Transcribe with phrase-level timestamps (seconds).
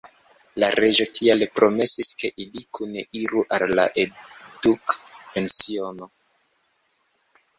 [0.61, 6.09] La reĝo tial promesis, ke ili kune iru al la edukpensiono.